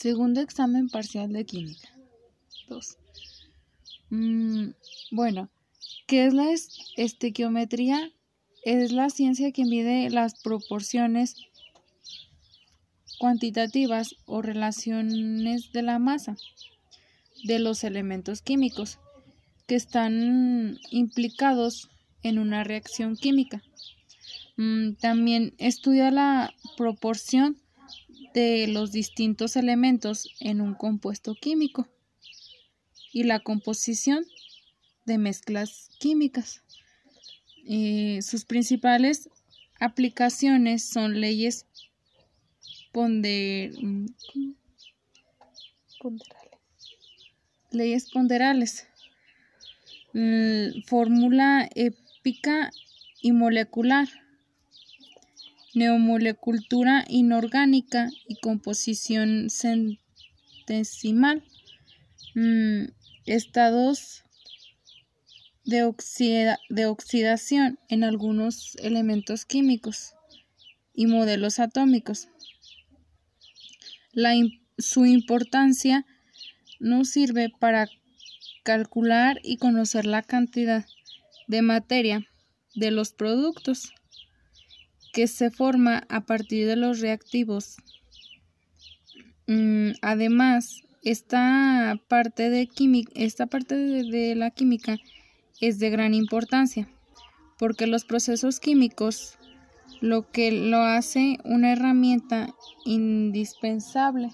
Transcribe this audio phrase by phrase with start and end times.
[0.00, 1.88] Segundo examen parcial de química.
[2.68, 2.98] 2.
[4.10, 4.68] Mm,
[5.10, 5.50] bueno,
[6.06, 6.54] ¿qué es la
[6.96, 8.12] estequiometría?
[8.62, 11.34] Es la ciencia que mide las proporciones
[13.18, 16.36] cuantitativas o relaciones de la masa
[17.42, 19.00] de los elementos químicos
[19.66, 21.90] que están implicados
[22.22, 23.64] en una reacción química.
[24.56, 27.56] Mm, también estudia la proporción
[28.34, 31.88] de los distintos elementos en un compuesto químico
[33.12, 34.24] y la composición
[35.06, 36.62] de mezclas químicas.
[37.66, 39.28] Eh, sus principales
[39.80, 41.66] aplicaciones son leyes
[47.70, 48.88] leyes ponderales,
[50.14, 52.70] mm, fórmula épica
[53.20, 54.08] y molecular,
[55.74, 61.44] neomolecultura inorgánica y composición centesimal,
[62.34, 62.84] mm,
[63.26, 64.24] estados
[65.64, 70.14] de, oxidación en algunos elementos químicos
[70.94, 72.28] y modelos atómicos.
[74.78, 76.06] Su importancia
[76.80, 77.88] nos sirve para
[78.62, 80.86] calcular y conocer la cantidad
[81.48, 82.26] de materia
[82.74, 83.92] de los productos
[85.12, 87.76] que se forma a partir de los reactivos.
[89.46, 92.68] Mm, además, esta parte, de,
[93.14, 94.98] esta parte de la química
[95.60, 96.88] es de gran importancia
[97.58, 99.34] porque los procesos químicos
[100.00, 104.30] lo que lo hace una herramienta indispensable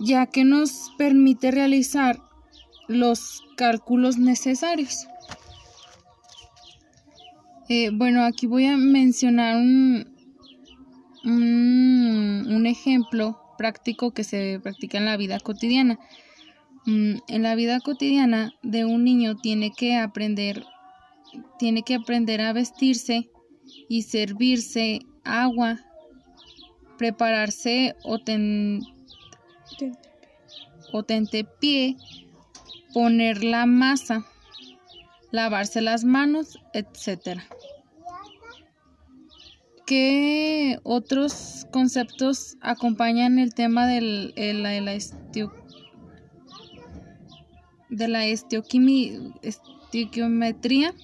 [0.00, 2.20] ya que nos permite realizar
[2.88, 5.06] los cálculos necesarios.
[7.68, 10.06] Eh, bueno, aquí voy a mencionar un,
[11.24, 15.98] un, ejemplo práctico que se practica en la vida cotidiana.
[16.84, 20.62] Mm, en la vida cotidiana de un niño tiene que aprender,
[21.58, 23.30] tiene que aprender a vestirse
[23.88, 25.80] y servirse agua,
[26.98, 28.82] prepararse o, ten,
[30.92, 31.96] o tentepié,
[32.92, 34.26] poner la masa,
[35.34, 37.40] lavarse las manos, etc.
[39.84, 44.70] ¿Qué otros conceptos acompañan el tema del, de la,
[47.90, 50.94] de la estequiometría?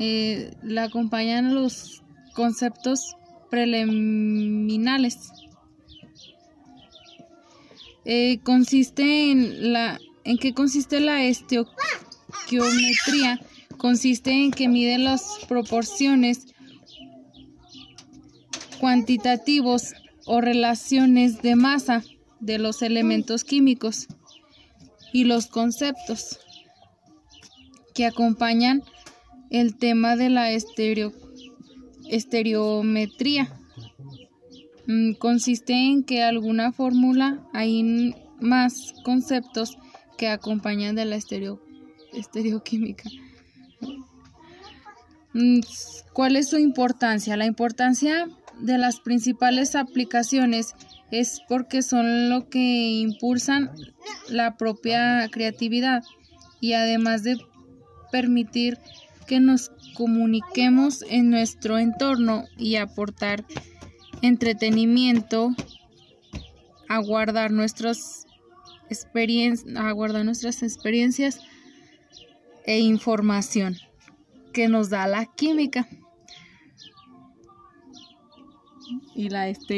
[0.00, 2.02] Eh, la acompañan los
[2.34, 3.14] conceptos
[3.50, 5.30] preliminares
[8.04, 11.22] eh, consiste en la en qué consiste la
[12.40, 13.40] estequiometría
[13.76, 16.46] consiste en que mide las proporciones
[18.80, 19.94] cuantitativos
[20.26, 22.02] o relaciones de masa
[22.40, 24.08] de los elementos químicos
[25.12, 26.38] y los conceptos
[27.94, 28.82] que acompañan
[29.50, 30.50] el tema de la
[32.10, 33.48] estereometría.
[34.86, 39.78] Mm, consiste en que alguna fórmula hay más conceptos
[40.16, 41.60] que acompañan de la estereo,
[42.16, 43.08] estereoquímica.
[45.32, 45.60] Mm,
[46.12, 47.36] ¿Cuál es su importancia?
[47.36, 48.28] La importancia
[48.58, 50.74] de las principales aplicaciones
[51.10, 53.70] es porque son lo que impulsan
[54.28, 56.02] la propia creatividad
[56.60, 57.36] y además de
[58.10, 58.78] permitir
[59.26, 63.44] que nos comuniquemos en nuestro entorno y aportar
[64.22, 65.54] entretenimiento,
[66.88, 68.26] aguardar nuestras
[68.88, 71.40] experiencias, aguardar nuestras experiencias
[72.66, 73.76] e información
[74.52, 75.88] que nos da la química.
[79.14, 79.74] Y la este